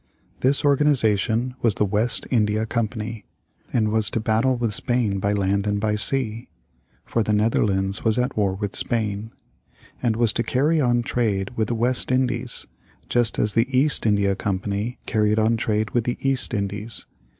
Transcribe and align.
This 0.39 0.65
organization 0.65 1.53
was 1.61 1.75
the 1.75 1.85
West 1.85 2.25
India 2.31 2.65
Company, 2.65 3.23
and 3.71 3.89
was 3.89 4.09
to 4.09 4.19
battle 4.19 4.57
with 4.57 4.73
Spain 4.73 5.19
by 5.19 5.31
land 5.31 5.67
and 5.67 5.79
by 5.79 5.93
sea 5.93 6.47
(for 7.05 7.21
the 7.21 7.33
Netherlands 7.33 8.03
was 8.03 8.17
at 8.17 8.35
war 8.35 8.55
with 8.55 8.75
Spain) 8.75 9.29
and 10.01 10.15
was 10.15 10.33
to 10.33 10.41
carry 10.41 10.81
on 10.81 11.03
trade 11.03 11.51
with 11.55 11.67
the 11.67 11.75
West 11.75 12.11
Indies, 12.11 12.65
just 13.09 13.37
as 13.37 13.53
the 13.53 13.67
East 13.79 14.07
India 14.07 14.35
Company 14.35 14.97
carried 15.05 15.37
on 15.37 15.55
trade 15.55 15.91
with 15.91 16.05
the 16.05 16.17
East 16.27 16.55
Indies. 16.55 17.05